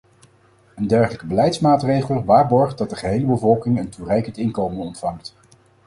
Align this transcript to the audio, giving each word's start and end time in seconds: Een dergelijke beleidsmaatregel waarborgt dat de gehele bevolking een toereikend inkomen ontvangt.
Een 0.75 0.87
dergelijke 0.87 1.25
beleidsmaatregel 1.25 2.25
waarborgt 2.25 2.77
dat 2.77 2.89
de 2.89 2.95
gehele 2.95 3.25
bevolking 3.25 3.79
een 3.79 3.89
toereikend 3.89 4.37
inkomen 4.37 4.79
ontvangt. 4.79 5.35